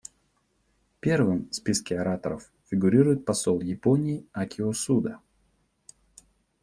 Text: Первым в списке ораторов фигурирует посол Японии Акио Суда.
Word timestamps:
Первым 0.99 1.47
в 1.51 1.55
списке 1.55 1.99
ораторов 1.99 2.51
фигурирует 2.65 3.23
посол 3.23 3.61
Японии 3.61 4.25
Акио 4.33 4.73
Суда. 4.73 5.19